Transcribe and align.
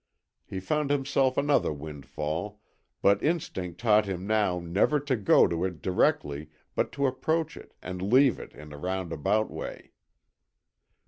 He 0.47 0.59
found 0.59 0.89
himself 0.89 1.37
another 1.37 1.71
windfall, 1.71 2.59
but 3.03 3.21
instinct 3.21 3.79
taught 3.79 4.07
him 4.07 4.25
now 4.25 4.59
never 4.59 4.99
to 4.99 5.15
go 5.15 5.47
to 5.47 5.63
it 5.63 5.79
directly, 5.79 6.49
but 6.73 6.91
to 6.93 7.05
approach 7.05 7.55
it, 7.55 7.75
and 7.83 8.01
leave 8.11 8.39
it, 8.39 8.51
in 8.53 8.73
a 8.73 8.79
roundabout 8.79 9.51
way. 9.51 9.91